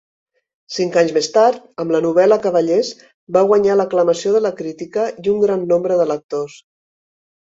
[0.75, 2.91] Cinc anys més tard, amb la novel·la "Cavallers",
[3.37, 6.57] va guanyar l'aclamació de la crítica i un gran nombre de lectors.